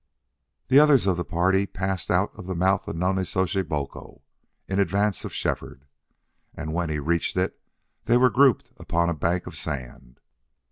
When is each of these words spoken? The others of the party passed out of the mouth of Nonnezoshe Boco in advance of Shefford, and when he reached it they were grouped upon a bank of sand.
The 0.69 0.79
others 0.79 1.05
of 1.05 1.15
the 1.17 1.23
party 1.23 1.67
passed 1.67 2.09
out 2.09 2.31
of 2.33 2.47
the 2.47 2.55
mouth 2.55 2.87
of 2.87 2.95
Nonnezoshe 2.95 3.61
Boco 3.69 4.23
in 4.67 4.79
advance 4.79 5.23
of 5.25 5.31
Shefford, 5.31 5.85
and 6.55 6.73
when 6.73 6.89
he 6.89 6.97
reached 6.97 7.37
it 7.37 7.59
they 8.05 8.17
were 8.17 8.31
grouped 8.31 8.71
upon 8.77 9.09
a 9.09 9.13
bank 9.13 9.45
of 9.45 9.55
sand. 9.55 10.19